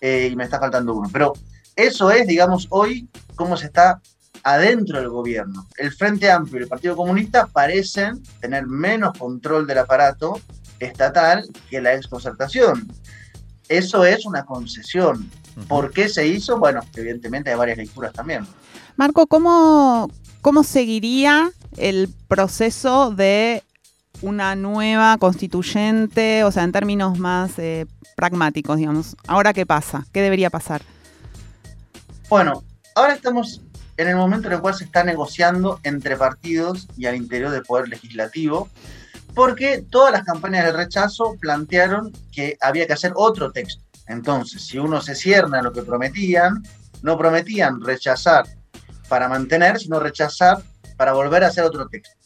eh, 0.00 0.28
y 0.30 0.36
me 0.36 0.44
está 0.44 0.60
faltando 0.60 0.94
uno. 0.94 1.08
Pero 1.12 1.32
eso 1.74 2.10
es, 2.10 2.26
digamos, 2.26 2.66
hoy 2.70 3.08
cómo 3.34 3.56
se 3.56 3.66
está 3.66 4.00
adentro 4.44 4.98
del 4.98 5.08
gobierno. 5.08 5.66
El 5.76 5.92
Frente 5.92 6.30
Amplio 6.30 6.60
y 6.60 6.62
el 6.64 6.68
Partido 6.68 6.96
Comunista 6.96 7.46
parecen 7.46 8.22
tener 8.40 8.66
menos 8.66 9.16
control 9.16 9.66
del 9.66 9.78
aparato 9.78 10.40
estatal 10.84 11.48
que 11.70 11.80
la 11.80 11.94
exconcertación. 11.94 12.88
Eso 13.68 14.04
es 14.04 14.26
una 14.26 14.44
concesión. 14.44 15.30
¿Por 15.68 15.92
qué 15.92 16.08
se 16.08 16.26
hizo? 16.26 16.58
Bueno, 16.58 16.80
evidentemente 16.96 17.50
hay 17.50 17.56
varias 17.56 17.78
lecturas 17.78 18.12
también. 18.12 18.46
Marco, 18.96 19.26
¿cómo, 19.26 20.10
cómo 20.40 20.62
seguiría 20.62 21.50
el 21.76 22.08
proceso 22.28 23.10
de 23.10 23.62
una 24.20 24.54
nueva 24.54 25.16
constituyente, 25.18 26.44
o 26.44 26.52
sea, 26.52 26.64
en 26.64 26.72
términos 26.72 27.18
más 27.18 27.58
eh, 27.58 27.86
pragmáticos, 28.16 28.76
digamos? 28.76 29.16
¿Ahora 29.26 29.52
qué 29.52 29.66
pasa? 29.66 30.06
¿Qué 30.12 30.20
debería 30.20 30.50
pasar? 30.50 30.82
Bueno, 32.28 32.62
ahora 32.94 33.14
estamos 33.14 33.62
en 33.96 34.08
el 34.08 34.16
momento 34.16 34.48
en 34.48 34.54
el 34.54 34.60
cual 34.60 34.74
se 34.74 34.84
está 34.84 35.04
negociando 35.04 35.80
entre 35.82 36.16
partidos 36.16 36.88
y 36.96 37.06
al 37.06 37.16
interior 37.16 37.50
del 37.50 37.62
Poder 37.62 37.88
Legislativo, 37.88 38.68
porque 39.34 39.84
todas 39.90 40.12
las 40.12 40.24
campañas 40.24 40.64
de 40.64 40.72
rechazo 40.72 41.36
plantearon 41.40 42.12
que 42.32 42.56
había 42.60 42.86
que 42.86 42.92
hacer 42.92 43.12
otro 43.14 43.50
texto. 43.50 43.82
Entonces, 44.08 44.62
si 44.62 44.78
uno 44.78 45.00
se 45.00 45.14
cierna 45.14 45.60
a 45.60 45.62
lo 45.62 45.72
que 45.72 45.82
prometían, 45.82 46.62
no 47.02 47.16
prometían 47.16 47.80
rechazar 47.80 48.44
para 49.08 49.28
mantener, 49.28 49.78
sino 49.78 50.00
rechazar 50.00 50.62
para 50.96 51.12
volver 51.12 51.44
a 51.44 51.48
hacer 51.48 51.64
otro 51.64 51.88
texto. 51.88 52.16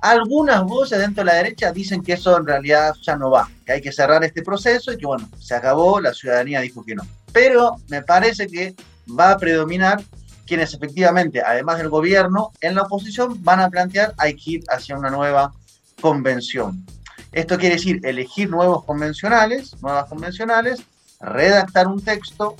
Algunas 0.00 0.62
voces 0.62 0.98
dentro 0.98 1.24
de 1.24 1.30
la 1.30 1.36
derecha 1.36 1.72
dicen 1.72 2.02
que 2.02 2.12
eso 2.14 2.36
en 2.36 2.46
realidad 2.46 2.94
ya 3.02 3.16
no 3.16 3.30
va, 3.30 3.48
que 3.64 3.72
hay 3.72 3.80
que 3.80 3.92
cerrar 3.92 4.22
este 4.24 4.42
proceso 4.42 4.92
y 4.92 4.98
que 4.98 5.06
bueno, 5.06 5.28
se 5.38 5.54
acabó, 5.54 6.00
la 6.00 6.12
ciudadanía 6.12 6.60
dijo 6.60 6.84
que 6.84 6.94
no. 6.94 7.02
Pero 7.32 7.76
me 7.88 8.02
parece 8.02 8.46
que 8.46 8.74
va 9.18 9.32
a 9.32 9.38
predominar 9.38 10.02
quienes 10.46 10.74
efectivamente, 10.74 11.42
además 11.44 11.78
del 11.78 11.88
gobierno, 11.88 12.52
en 12.60 12.74
la 12.76 12.82
oposición 12.82 13.42
van 13.42 13.60
a 13.60 13.68
plantear 13.68 14.14
hay 14.16 14.36
que 14.36 14.50
ir 14.52 14.64
hacia 14.68 14.96
una 14.96 15.10
nueva 15.10 15.52
convención. 16.00 16.84
Esto 17.32 17.58
quiere 17.58 17.74
decir 17.74 18.00
elegir 18.04 18.48
nuevos 18.48 18.84
convencionales, 18.84 19.80
nuevas 19.82 20.06
convencionales, 20.08 20.82
redactar 21.20 21.86
un 21.86 22.02
texto 22.02 22.56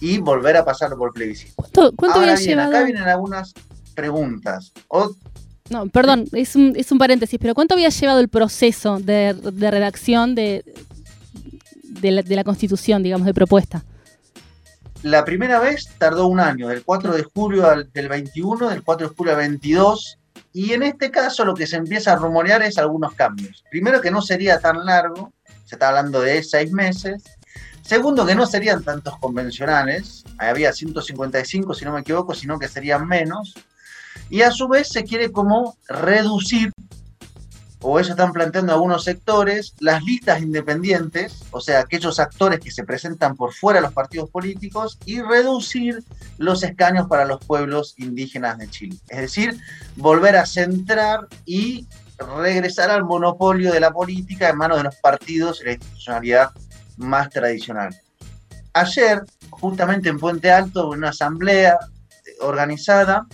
y 0.00 0.18
volver 0.18 0.56
a 0.56 0.64
pasarlo 0.64 0.96
por 0.96 1.12
plebiscito. 1.12 1.54
¿Cuánto, 1.96 2.20
había 2.20 2.36
llevado? 2.36 2.70
Acá 2.70 2.84
vienen 2.84 3.04
algunas 3.04 3.54
preguntas. 3.94 4.72
no, 5.70 5.86
perdón, 5.88 6.26
es 6.32 6.56
un, 6.56 6.74
es 6.76 6.92
un, 6.92 6.98
paréntesis, 6.98 7.38
pero 7.40 7.54
¿cuánto 7.54 7.74
había 7.74 7.88
llevado 7.88 8.20
el 8.20 8.28
proceso 8.28 8.98
de, 8.98 9.32
redacción 9.70 10.34
de, 10.34 10.64
de 11.82 12.10
la, 12.10 12.22
de 12.22 12.36
la 12.36 12.44
Constitución, 12.44 13.02
digamos, 13.02 13.26
de 13.26 13.34
propuesta? 13.34 13.84
La 15.02 15.24
primera 15.24 15.60
vez 15.60 15.90
tardó 15.98 16.26
un 16.26 16.40
año, 16.40 16.68
del 16.68 16.82
4 16.82 17.12
de 17.12 17.24
julio 17.24 17.68
al 17.68 17.92
del 17.92 18.08
21, 18.08 18.70
del 18.70 18.82
4 18.82 19.08
de 19.08 19.14
julio 19.14 19.32
al 19.32 19.38
22, 19.38 20.18
y 20.54 20.72
en 20.72 20.84
este 20.84 21.10
caso 21.10 21.44
lo 21.44 21.52
que 21.52 21.66
se 21.66 21.74
empieza 21.74 22.12
a 22.12 22.16
rumorear 22.16 22.62
es 22.62 22.78
algunos 22.78 23.14
cambios. 23.14 23.64
Primero 23.72 24.00
que 24.00 24.12
no 24.12 24.22
sería 24.22 24.60
tan 24.60 24.86
largo, 24.86 25.32
se 25.64 25.74
está 25.74 25.88
hablando 25.88 26.20
de 26.20 26.44
seis 26.44 26.70
meses. 26.70 27.24
Segundo 27.82 28.24
que 28.24 28.36
no 28.36 28.46
serían 28.46 28.84
tantos 28.84 29.18
convencionales, 29.18 30.22
había 30.38 30.72
155 30.72 31.74
si 31.74 31.84
no 31.84 31.92
me 31.92 32.00
equivoco, 32.00 32.34
sino 32.34 32.56
que 32.60 32.68
serían 32.68 33.08
menos. 33.08 33.52
Y 34.30 34.42
a 34.42 34.52
su 34.52 34.68
vez 34.68 34.88
se 34.88 35.02
quiere 35.02 35.32
como 35.32 35.76
reducir 35.88 36.70
o 37.86 38.00
eso 38.00 38.12
están 38.12 38.32
planteando 38.32 38.72
algunos 38.72 39.04
sectores, 39.04 39.74
las 39.78 40.02
listas 40.02 40.40
independientes, 40.40 41.44
o 41.50 41.60
sea, 41.60 41.80
aquellos 41.80 42.18
actores 42.18 42.58
que 42.58 42.70
se 42.70 42.82
presentan 42.82 43.36
por 43.36 43.52
fuera 43.52 43.78
de 43.78 43.82
los 43.82 43.92
partidos 43.92 44.30
políticos, 44.30 44.98
y 45.04 45.20
reducir 45.20 46.02
los 46.38 46.62
escaños 46.62 47.08
para 47.08 47.26
los 47.26 47.44
pueblos 47.44 47.94
indígenas 47.98 48.56
de 48.56 48.70
Chile. 48.70 48.96
Es 49.08 49.18
decir, 49.18 49.60
volver 49.96 50.34
a 50.36 50.46
centrar 50.46 51.28
y 51.44 51.86
regresar 52.16 52.88
al 52.88 53.04
monopolio 53.04 53.70
de 53.70 53.80
la 53.80 53.92
política 53.92 54.48
en 54.48 54.56
manos 54.56 54.78
de 54.78 54.84
los 54.84 54.96
partidos 54.96 55.60
y 55.60 55.66
la 55.66 55.72
institucionalidad 55.72 56.50
más 56.96 57.28
tradicional. 57.28 57.94
Ayer, 58.72 59.24
justamente 59.50 60.08
en 60.08 60.18
Puente 60.18 60.50
Alto, 60.50 60.94
en 60.94 61.00
una 61.00 61.10
asamblea 61.10 61.78
organizada, 62.40 63.26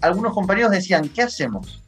algunos 0.00 0.32
compañeros 0.32 0.70
decían, 0.70 1.08
¿qué 1.08 1.22
hacemos? 1.22 1.82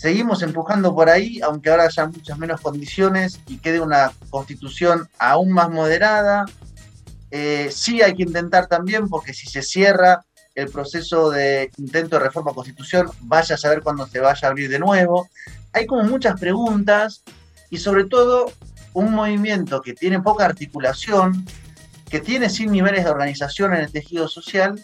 Seguimos 0.00 0.42
empujando 0.42 0.94
por 0.94 1.10
ahí, 1.10 1.42
aunque 1.42 1.68
ahora 1.68 1.84
haya 1.84 2.06
muchas 2.06 2.38
menos 2.38 2.62
condiciones 2.62 3.38
y 3.46 3.58
quede 3.58 3.80
una 3.80 4.12
constitución 4.30 5.06
aún 5.18 5.52
más 5.52 5.68
moderada. 5.68 6.46
Eh, 7.30 7.68
sí 7.70 8.00
hay 8.00 8.14
que 8.14 8.22
intentar 8.22 8.66
también, 8.66 9.10
porque 9.10 9.34
si 9.34 9.46
se 9.46 9.60
cierra 9.60 10.24
el 10.54 10.70
proceso 10.70 11.28
de 11.28 11.70
intento 11.76 12.16
de 12.16 12.24
reforma 12.24 12.54
constitución, 12.54 13.10
vaya 13.20 13.56
a 13.56 13.58
saber 13.58 13.82
cuándo 13.82 14.06
se 14.06 14.20
vaya 14.20 14.48
a 14.48 14.50
abrir 14.50 14.70
de 14.70 14.78
nuevo. 14.78 15.28
Hay 15.74 15.84
como 15.84 16.04
muchas 16.04 16.40
preguntas 16.40 17.22
y 17.68 17.76
sobre 17.76 18.04
todo 18.04 18.50
un 18.94 19.12
movimiento 19.12 19.82
que 19.82 19.92
tiene 19.92 20.18
poca 20.20 20.46
articulación, 20.46 21.44
que 22.08 22.20
tiene 22.20 22.48
sin 22.48 22.72
niveles 22.72 23.04
de 23.04 23.10
organización 23.10 23.74
en 23.74 23.82
el 23.82 23.92
tejido 23.92 24.28
social 24.28 24.82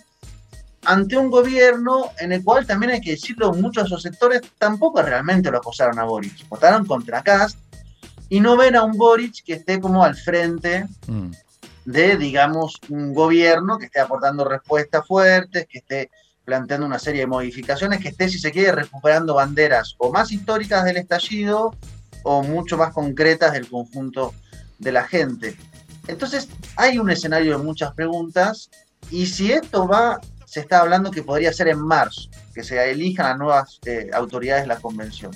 ante 0.87 1.16
un 1.16 1.31
gobierno 1.31 2.12
en 2.19 2.33
el 2.33 2.45
cual 2.45 2.66
también 2.66 2.93
hay 2.93 3.00
que 3.00 3.12
decirlo, 3.12 3.52
muchos 3.52 3.85
de 3.85 3.87
esos 3.88 4.02
sectores 4.02 4.40
tampoco 4.59 5.02
realmente 5.02 5.50
lo 5.50 5.59
aposaron 5.59 5.99
a 5.99 6.05
Boric, 6.05 6.49
votaron 6.49 6.87
contra 6.87 7.23
Cast 7.23 7.59
y 8.28 8.40
no 8.40 8.57
ven 8.57 8.76
a 8.76 8.83
un 8.83 8.97
Boric 8.97 9.45
que 9.45 9.55
esté 9.55 9.81
como 9.81 10.05
al 10.05 10.16
frente 10.16 10.87
mm. 11.07 11.31
de, 11.85 12.16
digamos, 12.16 12.81
un 12.88 13.12
gobierno 13.14 13.78
que 13.78 13.87
esté 13.87 14.00
aportando 14.00 14.45
respuestas 14.45 15.07
fuertes, 15.07 15.66
que 15.69 15.78
esté 15.78 16.11
planteando 16.45 16.87
una 16.87 17.00
serie 17.00 17.23
de 17.23 17.26
modificaciones, 17.26 18.00
que 18.00 18.09
esté, 18.09 18.28
si 18.28 18.38
se 18.38 18.52
quiere, 18.52 18.73
recuperando 18.73 19.35
banderas 19.35 19.97
o 19.99 20.12
más 20.12 20.31
históricas 20.31 20.85
del 20.85 20.97
estallido 20.97 21.75
o 22.23 22.43
mucho 22.43 22.76
más 22.76 22.93
concretas 22.93 23.52
del 23.52 23.69
conjunto 23.69 24.33
de 24.78 24.93
la 24.93 25.05
gente. 25.05 25.57
Entonces, 26.07 26.49
hay 26.76 26.99
un 26.99 27.11
escenario 27.11 27.59
de 27.59 27.64
muchas 27.64 27.93
preguntas 27.95 28.71
y 29.11 29.26
si 29.26 29.52
esto 29.52 29.88
va 29.88 30.21
se 30.46 30.60
está 30.60 30.80
hablando 30.80 31.10
que 31.10 31.22
podría 31.22 31.52
ser 31.52 31.68
en 31.68 31.80
marzo, 31.80 32.30
que 32.54 32.64
se 32.64 32.90
elijan 32.90 33.28
las 33.28 33.38
nuevas 33.38 33.80
eh, 33.84 34.08
autoridades 34.14 34.62
de 34.62 34.68
la 34.68 34.76
convención. 34.80 35.32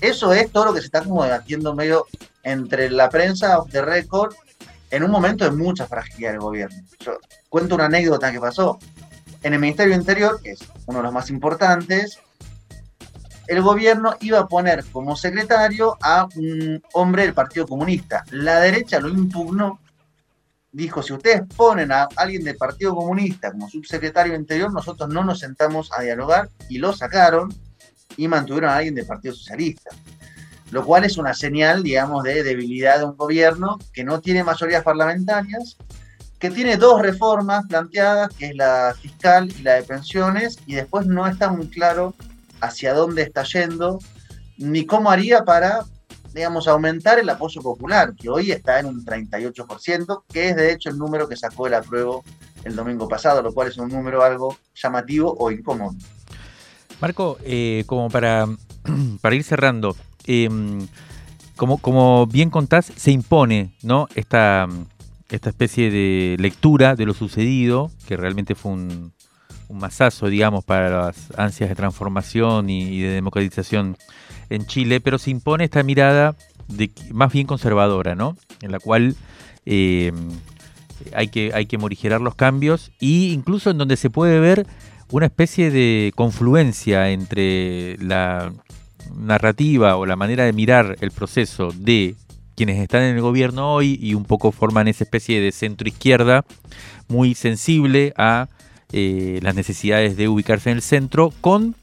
Eso 0.00 0.32
es 0.32 0.50
todo 0.50 0.66
lo 0.66 0.74
que 0.74 0.80
se 0.80 0.86
está 0.86 1.02
como 1.04 1.22
debatiendo 1.22 1.74
medio 1.74 2.06
entre 2.42 2.90
la 2.90 3.08
prensa 3.08 3.58
de 3.70 3.82
récord 3.82 4.34
en 4.90 5.02
un 5.02 5.10
momento 5.10 5.44
de 5.44 5.50
mucha 5.52 5.86
fragilidad 5.86 6.32
del 6.32 6.40
gobierno. 6.40 6.76
Yo 7.00 7.18
cuento 7.48 7.74
una 7.74 7.86
anécdota 7.86 8.32
que 8.32 8.40
pasó. 8.40 8.78
En 9.42 9.52
el 9.52 9.60
Ministerio 9.60 9.94
Interior, 9.94 10.40
que 10.42 10.52
es 10.52 10.60
uno 10.86 10.98
de 10.98 11.04
los 11.04 11.12
más 11.12 11.28
importantes, 11.28 12.18
el 13.46 13.60
gobierno 13.60 14.14
iba 14.20 14.40
a 14.40 14.48
poner 14.48 14.84
como 14.86 15.16
secretario 15.16 15.98
a 16.00 16.26
un 16.36 16.82
hombre 16.94 17.24
del 17.24 17.34
Partido 17.34 17.66
Comunista. 17.66 18.24
La 18.30 18.60
derecha 18.60 19.00
lo 19.00 19.08
impugnó 19.08 19.80
dijo, 20.74 21.02
si 21.04 21.12
ustedes 21.12 21.42
ponen 21.56 21.92
a 21.92 22.08
alguien 22.16 22.42
del 22.42 22.56
Partido 22.56 22.96
Comunista 22.96 23.52
como 23.52 23.70
subsecretario 23.70 24.34
interior, 24.34 24.72
nosotros 24.72 25.08
no 25.08 25.22
nos 25.24 25.38
sentamos 25.38 25.90
a 25.96 26.02
dialogar 26.02 26.50
y 26.68 26.78
lo 26.78 26.92
sacaron 26.92 27.54
y 28.16 28.26
mantuvieron 28.26 28.70
a 28.70 28.76
alguien 28.76 28.96
del 28.96 29.06
Partido 29.06 29.34
Socialista. 29.34 29.90
Lo 30.72 30.84
cual 30.84 31.04
es 31.04 31.16
una 31.16 31.32
señal, 31.32 31.84
digamos, 31.84 32.24
de 32.24 32.42
debilidad 32.42 32.98
de 32.98 33.04
un 33.04 33.16
gobierno 33.16 33.78
que 33.92 34.02
no 34.02 34.20
tiene 34.20 34.42
mayorías 34.42 34.82
parlamentarias, 34.82 35.76
que 36.40 36.50
tiene 36.50 36.76
dos 36.76 37.00
reformas 37.00 37.64
planteadas, 37.68 38.34
que 38.34 38.46
es 38.46 38.56
la 38.56 38.96
fiscal 39.00 39.52
y 39.56 39.62
la 39.62 39.74
de 39.74 39.84
pensiones, 39.84 40.58
y 40.66 40.74
después 40.74 41.06
no 41.06 41.28
está 41.28 41.50
muy 41.50 41.68
claro 41.68 42.14
hacia 42.60 42.94
dónde 42.94 43.22
está 43.22 43.44
yendo, 43.44 44.00
ni 44.58 44.84
cómo 44.84 45.10
haría 45.10 45.44
para 45.44 45.84
digamos, 46.34 46.66
aumentar 46.66 47.20
el 47.20 47.30
apoyo 47.30 47.62
popular, 47.62 48.14
que 48.16 48.28
hoy 48.28 48.50
está 48.50 48.80
en 48.80 48.86
un 48.86 49.04
38%, 49.04 50.24
que 50.32 50.48
es 50.48 50.56
de 50.56 50.72
hecho 50.72 50.90
el 50.90 50.98
número 50.98 51.28
que 51.28 51.36
sacó 51.36 51.68
el 51.68 51.74
apruebo 51.74 52.24
el 52.64 52.74
domingo 52.74 53.08
pasado, 53.08 53.40
lo 53.40 53.52
cual 53.52 53.68
es 53.68 53.78
un 53.78 53.88
número 53.88 54.22
algo 54.22 54.56
llamativo 54.74 55.36
o 55.38 55.50
incómodo. 55.52 55.94
Marco, 57.00 57.38
eh, 57.44 57.84
como 57.86 58.10
para, 58.10 58.46
para 59.20 59.36
ir 59.36 59.44
cerrando, 59.44 59.96
em, 60.26 60.88
como, 61.54 61.78
como 61.78 62.26
bien 62.26 62.50
contás, 62.50 62.90
se 62.96 63.12
impone 63.12 63.76
¿no? 63.82 64.08
esta, 64.16 64.66
esta 65.28 65.50
especie 65.50 65.90
de 65.90 66.36
lectura 66.40 66.96
de 66.96 67.06
lo 67.06 67.14
sucedido, 67.14 67.92
que 68.08 68.16
realmente 68.16 68.56
fue 68.56 68.72
un, 68.72 69.12
un 69.68 69.78
masazo, 69.78 70.26
digamos, 70.26 70.64
para 70.64 71.06
las 71.06 71.16
ansias 71.36 71.68
de 71.68 71.76
transformación 71.76 72.70
y 72.70 73.00
de 73.02 73.10
democratización 73.10 73.96
en 74.50 74.66
Chile, 74.66 75.00
pero 75.00 75.18
se 75.18 75.30
impone 75.30 75.64
esta 75.64 75.82
mirada 75.82 76.36
más 77.12 77.32
bien 77.32 77.46
conservadora, 77.46 78.14
¿no? 78.14 78.36
En 78.62 78.72
la 78.72 78.78
cual 78.78 79.16
eh, 79.66 80.12
hay, 81.14 81.28
que, 81.28 81.52
hay 81.54 81.66
que 81.66 81.78
morigerar 81.78 82.20
los 82.20 82.34
cambios 82.34 82.92
e 83.00 83.32
incluso 83.32 83.70
en 83.70 83.78
donde 83.78 83.96
se 83.96 84.10
puede 84.10 84.40
ver 84.40 84.66
una 85.10 85.26
especie 85.26 85.70
de 85.70 86.12
confluencia 86.14 87.10
entre 87.10 87.96
la 87.98 88.52
narrativa 89.14 89.96
o 89.96 90.06
la 90.06 90.16
manera 90.16 90.44
de 90.44 90.52
mirar 90.52 90.96
el 91.00 91.10
proceso 91.10 91.70
de 91.76 92.16
quienes 92.56 92.78
están 92.78 93.02
en 93.02 93.16
el 93.16 93.20
gobierno 93.20 93.74
hoy 93.74 93.98
y 94.00 94.14
un 94.14 94.24
poco 94.24 94.52
forman 94.52 94.88
esa 94.88 95.04
especie 95.04 95.40
de 95.40 95.52
centro 95.52 95.88
izquierda 95.88 96.44
muy 97.08 97.34
sensible 97.34 98.14
a 98.16 98.48
eh, 98.92 99.40
las 99.42 99.54
necesidades 99.54 100.16
de 100.16 100.28
ubicarse 100.28 100.70
en 100.70 100.76
el 100.76 100.82
centro 100.82 101.32
con 101.40 101.74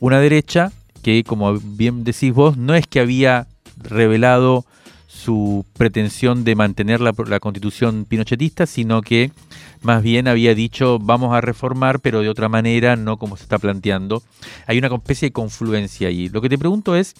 una 0.00 0.20
derecha 0.20 0.72
que, 1.02 1.24
como 1.24 1.58
bien 1.58 2.04
decís 2.04 2.32
vos, 2.32 2.56
no 2.56 2.74
es 2.74 2.86
que 2.86 3.00
había 3.00 3.46
revelado 3.76 4.64
su 5.06 5.66
pretensión 5.76 6.44
de 6.44 6.54
mantener 6.54 7.00
la, 7.00 7.12
constitución 7.40 8.04
pinochetista, 8.04 8.66
sino 8.66 9.02
que 9.02 9.32
más 9.82 10.02
bien 10.02 10.28
había 10.28 10.54
dicho 10.54 10.98
vamos 11.00 11.34
a 11.34 11.40
reformar, 11.40 12.00
pero 12.00 12.20
de 12.20 12.28
otra 12.28 12.48
manera, 12.48 12.96
no 12.96 13.16
como 13.16 13.36
se 13.36 13.42
está 13.42 13.58
planteando. 13.58 14.22
Hay 14.66 14.78
una 14.78 14.86
especie 14.86 15.28
de 15.28 15.32
confluencia 15.32 16.08
ahí. 16.08 16.28
Lo 16.28 16.40
que 16.40 16.48
te 16.48 16.58
pregunto 16.58 16.94
es, 16.94 17.14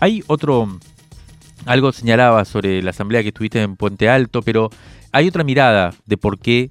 hay 0.00 0.24
otro, 0.26 0.78
algo 1.66 1.92
señalaba 1.92 2.44
sobre 2.44 2.82
la 2.82 2.90
asamblea 2.90 3.22
que 3.22 3.28
estuviste 3.28 3.60
en 3.62 3.76
Puente 3.76 4.08
Alto, 4.08 4.42
pero 4.42 4.70
hay 5.12 5.28
otra 5.28 5.44
mirada 5.44 5.94
de 6.06 6.16
por 6.16 6.38
qué 6.38 6.70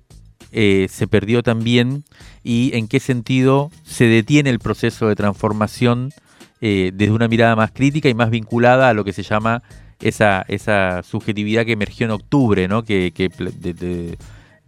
eh, 0.57 0.87
se 0.89 1.05
perdió 1.05 1.43
también 1.43 2.05
y 2.41 2.71
en 2.77 2.87
qué 2.87 3.01
sentido 3.01 3.71
se 3.83 4.05
detiene 4.05 4.49
el 4.49 4.59
proceso 4.59 5.09
de 5.09 5.15
transformación 5.17 6.13
eh, 6.61 6.91
desde 6.93 7.11
una 7.11 7.27
mirada 7.27 7.57
más 7.57 7.71
crítica 7.73 8.07
y 8.07 8.13
más 8.13 8.29
vinculada 8.29 8.87
a 8.87 8.93
lo 8.93 9.03
que 9.03 9.11
se 9.11 9.21
llama 9.21 9.63
esa, 9.99 10.45
esa 10.47 11.03
subjetividad 11.03 11.65
que 11.65 11.73
emergió 11.73 12.05
en 12.05 12.11
octubre, 12.11 12.69
¿no? 12.69 12.83
que, 12.85 13.11
de, 13.11 14.17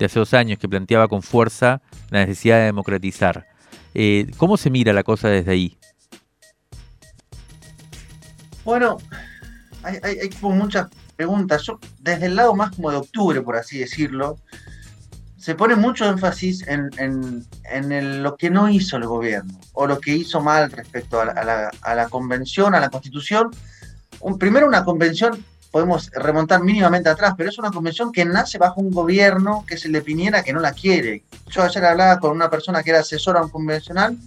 hace 0.05 0.19
dos 0.19 0.33
años, 0.33 0.59
que 0.59 0.67
planteaba 0.67 1.07
con 1.07 1.21
fuerza 1.21 1.81
la 2.09 2.25
necesidad 2.25 2.57
de 2.57 2.65
democratizar. 2.65 3.47
Eh, 3.93 4.29
¿Cómo 4.35 4.57
se 4.57 4.69
mira 4.69 4.91
la 4.91 5.03
cosa 5.03 5.29
desde 5.29 5.51
ahí? 5.51 5.77
Bueno, 8.65 8.97
hay, 9.83 10.29
muchas 10.41 10.89
preguntas. 11.15 11.63
Yo, 11.63 11.79
desde 12.01 12.25
el 12.25 12.35
lado 12.35 12.53
más 12.55 12.75
como 12.75 12.91
de 12.91 12.97
octubre, 12.97 13.41
por 13.41 13.55
así 13.55 13.77
decirlo, 13.77 14.37
se 15.47 15.55
pone 15.55 15.77
mucho 15.77 16.03
énfasis 16.03 16.65
en, 16.67 18.21
lo 18.21 18.35
que 18.35 18.49
no 18.49 18.67
hizo 18.67 18.97
el 18.97 19.05
gobierno 19.05 19.57
o 19.71 19.87
lo 19.87 19.97
que 19.97 20.13
hizo 20.13 20.41
mal 20.41 20.69
respecto 20.69 21.21
a 21.21 21.25
la, 21.25 22.09
convención, 22.09 22.75
a 22.75 22.81
la 22.81 22.89
constitución. 22.89 23.51
Un, 24.19 24.37
primero 24.37 24.67
una 24.67 24.83
convención, 24.83 25.41
podemos 25.71 26.11
remontar 26.11 26.61
mínimamente 26.61 27.07
atrás, 27.07 27.33
pero 27.37 27.49
es 27.49 27.57
una 27.57 27.71
convención 27.71 28.11
que 28.11 28.25
nace 28.25 28.57
bajo 28.57 28.81
un 28.81 28.91
gobierno 28.91 29.63
que 29.65 29.77
se 29.77 29.87
le 29.87 30.01
piniera 30.01 30.43
que 30.43 30.51
no 30.51 30.59
la 30.59 30.73
quiere. 30.73 31.23
Yo 31.49 31.63
ayer 31.63 31.85
hablaba 31.85 32.19
con 32.19 32.31
una 32.31 32.49
persona 32.49 32.83
que 32.83 32.89
era 32.89 32.99
asesora 32.99 33.39
a 33.39 33.43
un 33.43 33.49
convencional 33.49 34.17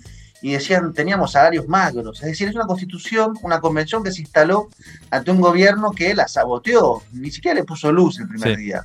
y 0.42 0.52
decían 0.52 0.92
teníamos 0.92 1.32
salarios 1.32 1.68
magros. 1.68 2.20
Es 2.22 2.28
decir, 2.28 2.48
es 2.48 2.54
una 2.54 2.66
constitución, 2.66 3.38
una 3.42 3.60
convención 3.60 4.02
que 4.02 4.12
se 4.12 4.22
instaló 4.22 4.68
ante 5.10 5.30
un 5.30 5.40
gobierno 5.40 5.92
que 5.92 6.14
la 6.14 6.28
saboteó, 6.28 7.02
ni 7.12 7.30
siquiera 7.30 7.54
le 7.54 7.64
puso 7.64 7.92
luz 7.92 8.18
el 8.18 8.28
primer 8.28 8.56
día. 8.56 8.84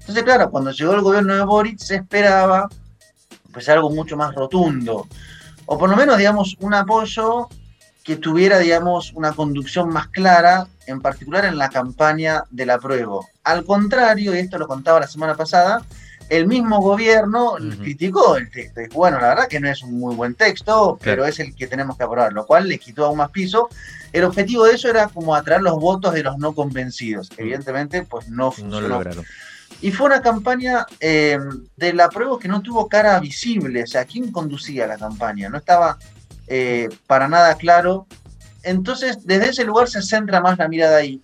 Entonces, 0.00 0.24
claro, 0.24 0.50
cuando 0.50 0.70
llegó 0.70 0.94
el 0.94 1.00
gobierno 1.00 1.34
de 1.34 1.44
Boric 1.44 1.78
se 1.78 1.96
esperaba 1.96 2.68
pues 3.52 3.68
algo 3.68 3.90
mucho 3.90 4.16
más 4.16 4.34
rotundo, 4.34 5.08
o 5.64 5.78
por 5.78 5.88
lo 5.88 5.96
menos, 5.96 6.18
digamos, 6.18 6.56
un 6.60 6.74
apoyo 6.74 7.48
que 8.04 8.16
tuviera, 8.16 8.58
digamos, 8.58 9.12
una 9.14 9.32
conducción 9.32 9.88
más 9.88 10.08
clara, 10.08 10.68
en 10.86 11.00
particular 11.00 11.44
en 11.44 11.58
la 11.58 11.70
campaña 11.70 12.44
del 12.50 12.70
apruebo. 12.70 13.26
Al 13.42 13.64
contrario, 13.64 14.32
y 14.34 14.38
esto 14.38 14.58
lo 14.58 14.68
contaba 14.68 15.00
la 15.00 15.08
semana 15.08 15.34
pasada, 15.34 15.82
el 16.28 16.46
mismo 16.46 16.80
gobierno 16.80 17.54
criticó 17.80 18.36
el 18.36 18.50
texto. 18.50 18.80
Dijo, 18.80 18.94
bueno, 18.94 19.20
la 19.20 19.28
verdad 19.28 19.48
que 19.48 19.60
no 19.60 19.68
es 19.68 19.82
un 19.82 19.98
muy 19.98 20.14
buen 20.14 20.34
texto, 20.34 20.98
pero 21.02 21.24
es 21.24 21.38
el 21.38 21.54
que 21.54 21.66
tenemos 21.66 21.96
que 21.96 22.04
aprobar, 22.04 22.32
lo 22.32 22.46
cual 22.46 22.68
le 22.68 22.78
quitó 22.78 23.06
aún 23.06 23.18
más 23.18 23.30
piso. 23.30 23.68
El 24.12 24.24
objetivo 24.24 24.64
de 24.64 24.74
eso 24.74 24.88
era 24.88 25.08
como 25.08 25.34
atraer 25.34 25.62
los 25.62 25.78
votos 25.78 26.14
de 26.14 26.22
los 26.22 26.38
no 26.38 26.54
convencidos. 26.54 27.30
Evidentemente, 27.36 28.02
pues 28.02 28.28
no 28.28 28.50
funcionó. 28.50 28.80
No 28.80 28.88
lo 28.88 28.94
lograron. 28.94 29.24
Y 29.80 29.92
fue 29.92 30.06
una 30.06 30.22
campaña 30.22 30.86
eh, 31.00 31.38
de 31.76 31.92
la 31.92 32.08
prueba 32.08 32.38
que 32.38 32.48
no 32.48 32.62
tuvo 32.62 32.88
cara 32.88 33.20
visible. 33.20 33.82
O 33.82 33.86
sea, 33.86 34.04
¿quién 34.04 34.32
conducía 34.32 34.86
la 34.86 34.96
campaña? 34.96 35.48
No 35.48 35.58
estaba 35.58 35.98
eh, 36.46 36.88
para 37.06 37.28
nada 37.28 37.54
claro. 37.56 38.06
Entonces, 38.62 39.18
desde 39.24 39.50
ese 39.50 39.64
lugar 39.64 39.88
se 39.88 40.02
centra 40.02 40.40
más 40.40 40.58
la 40.58 40.68
mirada 40.68 40.96
ahí. 40.96 41.20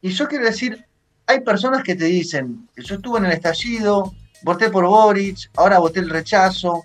Y 0.00 0.10
yo 0.10 0.28
quiero 0.28 0.44
decir, 0.44 0.86
hay 1.26 1.40
personas 1.40 1.82
que 1.82 1.94
te 1.94 2.04
dicen, 2.04 2.68
yo 2.76 2.96
estuve 2.96 3.18
en 3.18 3.26
el 3.26 3.32
estallido, 3.32 4.14
voté 4.42 4.70
por 4.70 4.86
Boric, 4.86 5.50
ahora 5.56 5.78
voté 5.78 6.00
el 6.00 6.10
rechazo. 6.10 6.84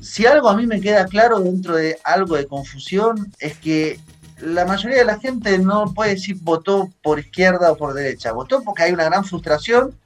Si 0.00 0.26
algo 0.26 0.48
a 0.48 0.56
mí 0.56 0.66
me 0.66 0.80
queda 0.80 1.06
claro 1.06 1.40
dentro 1.40 1.76
de 1.76 1.98
algo 2.04 2.36
de 2.36 2.46
confusión 2.46 3.32
es 3.38 3.56
que 3.58 4.00
la 4.40 4.64
mayoría 4.64 4.98
de 4.98 5.04
la 5.04 5.20
gente 5.20 5.58
no 5.58 5.92
puede 5.94 6.14
decir 6.14 6.36
votó 6.40 6.90
por 7.02 7.20
izquierda 7.20 7.70
o 7.70 7.76
por 7.76 7.94
derecha. 7.94 8.32
Votó 8.32 8.62
porque 8.62 8.84
hay 8.84 8.92
una 8.92 9.04
gran 9.04 9.24
frustración, 9.24 9.96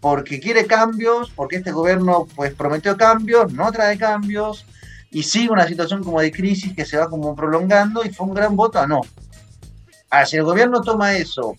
porque 0.00 0.40
quiere 0.40 0.66
cambios, 0.66 1.30
porque 1.30 1.56
este 1.56 1.70
gobierno 1.70 2.26
pues 2.34 2.52
prometió 2.54 2.96
cambios, 2.96 3.52
no 3.52 3.70
trae 3.70 3.96
cambios, 3.96 4.66
y 5.10 5.22
sigue 5.22 5.50
una 5.50 5.66
situación 5.66 6.02
como 6.02 6.20
de 6.20 6.32
crisis 6.32 6.74
que 6.74 6.84
se 6.84 6.98
va 6.98 7.08
como 7.08 7.34
prolongando 7.34 8.04
y 8.04 8.10
fue 8.10 8.26
un 8.26 8.34
gran 8.34 8.56
voto 8.56 8.78
a 8.78 8.86
no. 8.86 9.00
Ahora, 10.10 10.26
si 10.26 10.36
el 10.36 10.44
gobierno 10.44 10.80
toma 10.80 11.14
eso 11.14 11.56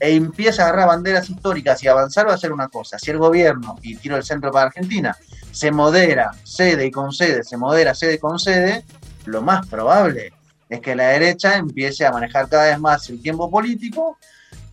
e 0.00 0.14
empieza 0.14 0.62
a 0.62 0.68
agarrar 0.68 0.88
banderas 0.88 1.28
históricas 1.28 1.82
y 1.82 1.88
avanzar 1.88 2.28
va 2.28 2.34
a 2.34 2.38
ser 2.38 2.52
una 2.52 2.68
cosa. 2.68 2.98
Si 2.98 3.10
el 3.10 3.18
gobierno, 3.18 3.76
y 3.82 3.96
tiro 3.96 4.16
el 4.16 4.24
centro 4.24 4.50
para 4.50 4.66
Argentina, 4.66 5.16
se 5.50 5.70
modera, 5.70 6.30
cede 6.44 6.86
y 6.86 6.90
concede, 6.90 7.44
se 7.44 7.56
modera, 7.56 7.94
cede 7.94 8.14
y 8.14 8.18
concede, 8.18 8.84
lo 9.26 9.42
más 9.42 9.66
probable 9.66 10.32
es 10.68 10.80
que 10.80 10.94
la 10.94 11.08
derecha 11.08 11.56
empiece 11.56 12.06
a 12.06 12.12
manejar 12.12 12.48
cada 12.48 12.64
vez 12.64 12.78
más 12.78 13.08
el 13.08 13.20
tiempo 13.22 13.50
político 13.50 14.18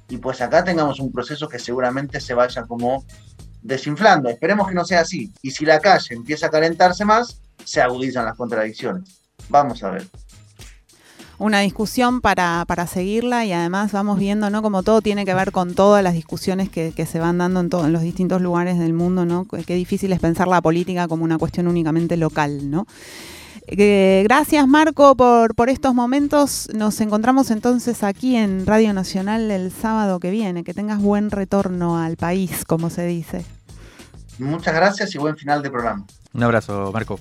y 0.10 0.18
pues 0.18 0.42
acá 0.42 0.64
tengamos 0.64 1.00
un 1.00 1.12
proceso 1.12 1.48
que 1.48 1.60
seguramente 1.60 2.20
se 2.20 2.34
vaya 2.34 2.64
como 2.64 3.06
desinflando. 3.62 4.30
Esperemos 4.30 4.68
que 4.68 4.76
no 4.76 4.86
sea 4.86 5.02
así. 5.02 5.34
Y 5.42 5.52
si 5.52 5.66
la 5.66 5.80
calle 5.80 6.14
empieza 6.16 6.48
a 6.48 6.52
calentarse 6.52 7.06
más, 7.06 7.40
se 7.64 7.82
agudizan 7.82 8.26
las 8.26 8.36
contradicciones. 8.36 9.22
Vamos 9.50 9.84
a 9.84 9.92
ver. 9.92 10.06
Una 11.38 11.60
discusión 11.60 12.22
para, 12.22 12.64
para 12.66 12.88
seguirla 12.88 13.46
y 13.46 13.52
además 13.52 13.92
vamos 13.92 14.18
viendo, 14.20 14.50
¿no? 14.50 14.62
Como 14.62 14.84
todo 14.84 15.02
tiene 15.02 15.26
que 15.26 15.34
ver 15.34 15.52
con 15.52 15.74
todas 15.74 16.02
las 16.04 16.14
discusiones 16.14 16.70
que, 16.70 17.06
se 17.06 17.20
van 17.20 17.38
dando 17.38 17.60
en, 17.60 17.70
en 17.86 17.94
los 17.94 18.02
distintos 18.02 18.42
lugares 18.42 18.80
del 18.80 18.94
mundo, 18.94 19.26
¿no? 19.26 19.46
Qué 19.46 19.76
difícil 19.76 20.14
es 20.14 20.20
pensar 20.20 20.48
la 20.48 20.62
política 20.62 21.08
como 21.08 21.24
una 21.24 21.38
cuestión 21.38 21.68
únicamente 21.68 22.16
local, 22.16 22.70
¿no? 22.70 22.88
Eh, 23.68 24.22
gracias 24.24 24.68
Marco 24.68 25.16
por, 25.16 25.56
por 25.56 25.70
estos 25.70 25.94
momentos. 25.94 26.70
Nos 26.74 27.02
encontramos 27.02 27.52
entonces 27.52 28.04
aquí 28.04 28.36
en 28.36 28.66
Radio 28.66 28.94
Nacional 28.94 29.50
el 29.50 29.72
sábado 29.72 30.20
que 30.20 30.30
viene. 30.30 30.64
Que 30.64 30.74
tengas 30.74 31.02
buen 31.02 31.32
retorno 31.32 31.98
al 31.98 32.16
país, 32.18 32.64
como 32.66 32.90
se 32.90 33.06
dice. 33.06 33.46
Muchas 34.38 34.76
gracias 34.76 35.16
y 35.16 35.18
buen 35.18 35.36
final 35.38 35.64
de 35.64 35.72
programa. 35.72 36.06
Un 36.34 36.44
abrazo, 36.44 36.92
Marco. 36.92 37.20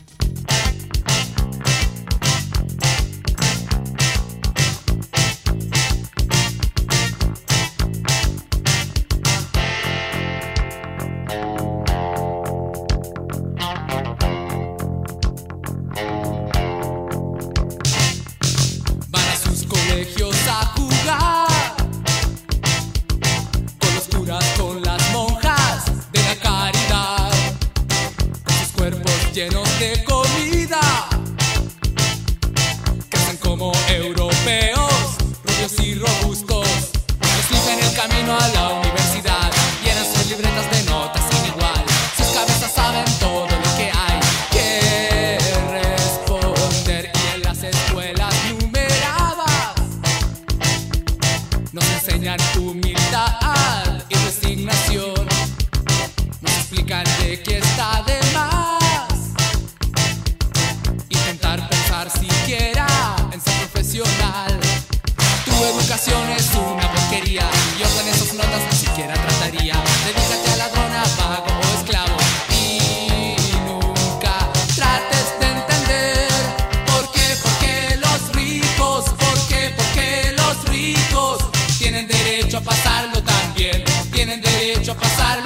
derecho 82.37 82.59
a 82.59 82.61
pasarlo 82.63 83.23
también. 83.23 83.85
Tienen 84.11 84.41
derecho 84.41 84.93
a 84.93 84.95
pasarlo. 84.97 85.44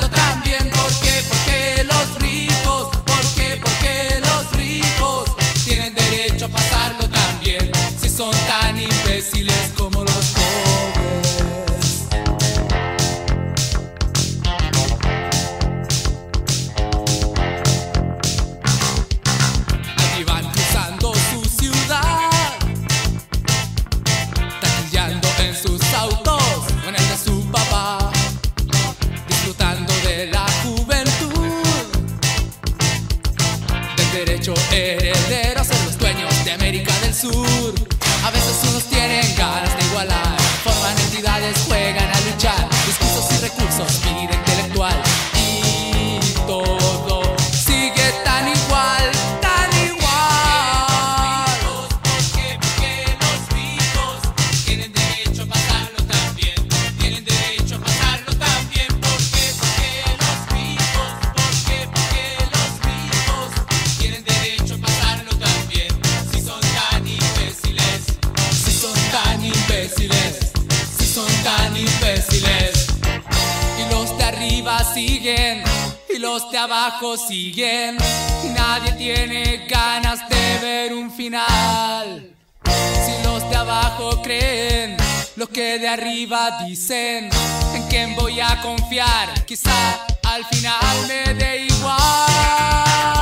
siguen 77.16 77.96
y 78.44 78.48
nadie 78.48 78.92
tiene 78.92 79.66
ganas 79.68 80.28
de 80.28 80.58
ver 80.60 80.92
un 80.92 81.10
final. 81.10 82.30
Si 82.64 83.22
los 83.24 83.48
de 83.48 83.56
abajo 83.56 84.20
creen 84.22 84.96
lo 85.36 85.48
que 85.48 85.78
de 85.78 85.88
arriba 85.88 86.64
dicen, 86.66 87.30
¿en 87.74 87.82
quién 87.88 88.14
voy 88.14 88.40
a 88.40 88.60
confiar? 88.60 89.44
Quizá 89.44 90.06
al 90.24 90.44
final 90.46 91.06
me 91.06 91.34
dé 91.34 91.66
igual. 91.66 93.17